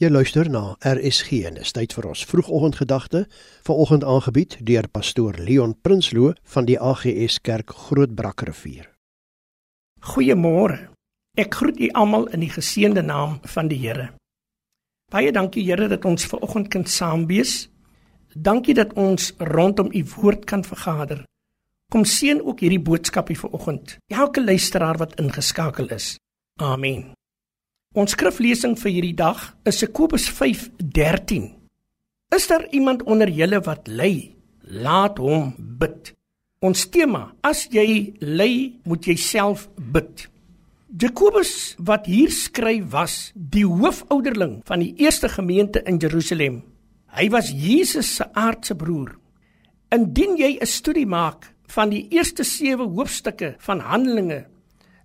Jy 0.00 0.08
luister 0.08 0.48
na 0.48 0.78
RSG 0.80 1.42
en 1.44 1.58
is 1.60 1.74
tyd 1.76 1.92
vir 1.92 2.06
ons 2.08 2.20
vroegoggendgedagte, 2.24 3.26
vanoggend 3.68 4.06
aangebied 4.08 4.54
deur 4.64 4.86
pastoor 4.88 5.36
Leon 5.36 5.74
Prinsloo 5.76 6.30
van 6.54 6.64
die 6.64 6.78
AGS 6.80 7.36
Kerk 7.44 7.74
Grootbrakrivier. 7.82 8.86
Goeiemôre. 10.14 10.78
Ek 11.36 11.52
groet 11.60 11.84
u 11.84 11.90
almal 11.92 12.30
in 12.32 12.40
die 12.46 12.48
geseënde 12.48 13.04
naam 13.04 13.42
van 13.44 13.68
die 13.68 13.76
Here. 13.82 14.08
Baie 15.12 15.36
dankie 15.36 15.66
Here 15.68 15.92
dat 15.92 16.08
ons 16.08 16.24
vanoggend 16.32 16.72
kan 16.72 16.88
saam 16.88 17.28
wees. 17.28 17.68
Dankie 18.32 18.78
dat 18.80 18.96
ons 18.96 19.34
rondom 19.36 19.92
u 19.92 20.04
woord 20.16 20.48
kan 20.48 20.64
vergader. 20.64 21.26
Kom 21.92 22.08
seën 22.08 22.40
ook 22.40 22.64
hierdie 22.64 22.80
boodskap 22.80 23.28
hier 23.28 23.44
vanoggend. 23.44 23.98
Elke 24.08 24.40
luisteraar 24.40 24.96
wat 24.96 25.20
ingeskakel 25.20 25.92
is. 25.92 26.14
Amen. 26.56 27.10
Ons 27.98 28.12
skriflesing 28.14 28.76
vir 28.78 28.92
hierdie 28.94 29.16
dag 29.18 29.40
is 29.66 29.80
Jakobus 29.82 30.28
5:13. 30.30 31.48
Is 32.30 32.46
daar 32.46 32.62
iemand 32.70 33.02
onder 33.02 33.26
julle 33.26 33.58
wat 33.66 33.88
ly? 33.88 34.30
Laat 34.62 35.18
hom 35.18 35.56
bid. 35.58 36.12
Ons 36.62 36.84
tema: 36.86 37.34
As 37.42 37.66
jy 37.66 38.14
ly, 38.20 38.78
moet 38.84 39.08
jy 39.10 39.16
self 39.16 39.66
bid. 39.74 40.28
Jakobus 41.02 41.74
wat 41.78 42.06
hier 42.06 42.30
skryf 42.30 42.92
was 42.92 43.32
die 43.34 43.66
hoofouderling 43.66 44.60
van 44.64 44.86
die 44.86 44.94
eerste 44.94 45.28
gemeente 45.28 45.82
in 45.82 45.98
Jerusalem. 45.98 46.62
Hy 47.10 47.28
was 47.28 47.50
Jesus 47.50 48.14
se 48.14 48.24
aardse 48.34 48.76
broer. 48.76 49.18
Indien 49.90 50.36
jy 50.36 50.58
'n 50.60 50.66
studie 50.66 51.06
maak 51.06 51.50
van 51.66 51.90
die 51.90 52.06
eerste 52.10 52.44
7 52.44 52.86
hoofstukke 52.86 53.56
van 53.58 53.80
Handelinge, 53.80 54.46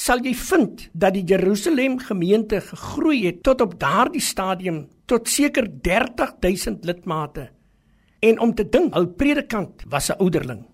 sal 0.00 0.22
jy 0.24 0.32
vind 0.32 0.86
dat 0.96 1.12
die 1.12 1.26
Jerusalem 1.28 1.98
gemeente 2.00 2.62
gegroei 2.64 3.26
het 3.26 3.42
tot 3.44 3.60
op 3.60 3.76
daardie 3.80 4.22
stadium 4.24 4.86
tot 5.10 5.28
seker 5.28 5.68
30000 5.84 6.86
lidmate. 6.88 7.50
En 8.24 8.40
om 8.40 8.54
te 8.56 8.64
dink, 8.64 8.94
hul 8.96 9.10
predikant 9.20 9.84
was 9.88 10.10
'n 10.10 10.20
ouderling. 10.20 10.64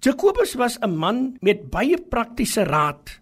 Jakobus 0.00 0.54
was 0.54 0.78
'n 0.80 0.96
man 0.96 1.36
met 1.40 1.70
baie 1.70 1.96
praktiese 1.96 2.64
raad. 2.64 3.20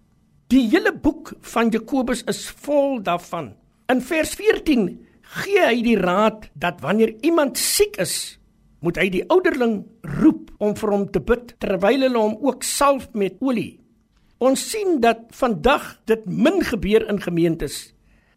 Die 0.48 0.68
hele 0.68 0.92
boek 0.92 1.32
van 1.40 1.70
Jakobus 1.70 2.24
is 2.24 2.50
vol 2.50 3.02
daarvan. 3.02 3.54
In 3.86 4.00
vers 4.00 4.34
14 4.34 5.06
gee 5.20 5.66
hy 5.66 5.82
die 5.82 5.98
raad 5.98 6.50
dat 6.54 6.80
wanneer 6.80 7.14
iemand 7.20 7.58
siek 7.58 7.96
is, 7.96 8.38
moet 8.80 8.96
hy 8.96 9.08
die 9.08 9.28
ouderling 9.28 9.86
roep 10.00 10.50
om 10.58 10.76
vir 10.76 10.90
hom 10.90 11.10
te 11.10 11.20
bid 11.20 11.54
terwyl 11.58 12.00
hulle 12.00 12.18
hom 12.18 12.36
ook 12.40 12.62
salf 12.62 13.08
met 13.12 13.36
olie. 13.40 13.81
Ons 14.42 14.62
sien 14.72 14.96
dat 14.98 15.28
vandag 15.38 15.84
dit 16.10 16.22
min 16.26 16.58
gebeur 16.66 17.04
in 17.06 17.20
gemeentes. 17.22 17.92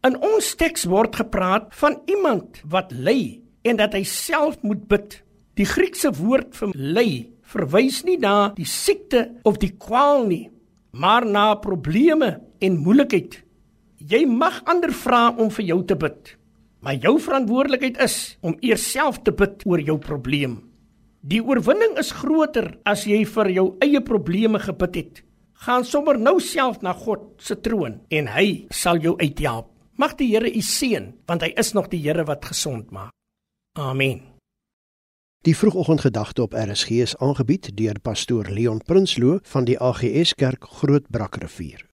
In 0.06 0.20
ons 0.22 0.52
teks 0.60 0.86
word 0.86 1.18
gepraat 1.18 1.72
van 1.80 1.98
iemand 2.06 2.60
wat 2.70 2.94
ly 2.94 3.42
en 3.66 3.80
dat 3.80 3.98
hy 3.98 4.04
self 4.06 4.60
moet 4.62 4.84
bid. 4.92 5.18
Die 5.58 5.66
Griekse 5.66 6.12
woord 6.14 6.54
vir 6.60 6.76
ly 6.78 7.08
verwys 7.50 8.04
nie 8.06 8.20
na 8.22 8.52
die 8.54 8.70
siekte 8.70 9.32
of 9.50 9.58
die 9.64 9.72
kwaal 9.72 10.28
nie, 10.30 10.52
maar 10.94 11.26
na 11.26 11.48
probleme 11.58 12.36
en 12.62 12.80
moeilikheid. 12.86 13.42
Jy 13.98 14.28
mag 14.30 14.62
ander 14.70 14.94
vra 14.94 15.32
om 15.34 15.50
vir 15.58 15.72
jou 15.72 15.82
te 15.90 15.98
bid, 15.98 16.36
maar 16.86 17.02
jou 17.02 17.18
verantwoordelikheid 17.18 17.98
is 18.06 18.36
om 18.46 18.60
eers 18.62 18.86
self 18.94 19.24
te 19.26 19.34
bid 19.34 19.66
oor 19.66 19.82
jou 19.82 19.98
probleem. 19.98 20.60
Die 21.26 21.42
oorwinning 21.42 21.98
is 21.98 22.14
groter 22.14 22.76
as 22.86 23.10
jy 23.10 23.24
vir 23.26 23.56
jou 23.58 23.72
eie 23.82 24.06
probleme 24.06 24.62
gebid 24.62 25.02
het 25.02 25.25
gaan 25.64 25.86
sommer 25.86 26.20
nou 26.20 26.40
self 26.42 26.82
na 26.82 26.94
God 26.94 27.34
se 27.38 27.56
troon 27.60 28.02
en 28.10 28.28
hy 28.28 28.66
sal 28.70 29.00
jou 29.04 29.16
uithelp. 29.20 29.72
Mag 29.96 30.16
die 30.20 30.34
Here 30.34 30.52
u 30.52 30.62
seën 30.62 31.14
want 31.26 31.42
hy 31.42 31.54
is 31.56 31.74
nog 31.74 31.88
die 31.88 32.02
Here 32.04 32.26
wat 32.28 32.46
gesond 32.46 32.92
maak. 32.92 33.14
Amen. 33.80 34.22
Die 35.46 35.56
vroegoggendgedagte 35.56 36.42
op 36.42 36.56
RSG 36.58 36.90
is 37.06 37.18
aangebied 37.22 37.70
deur 37.78 38.00
pastoor 38.02 38.50
Leon 38.50 38.82
Prinsloo 38.82 39.40
van 39.44 39.66
die 39.66 39.80
AGS 39.80 40.34
Kerk 40.34 40.66
Grootbrakrivier. 40.80 41.86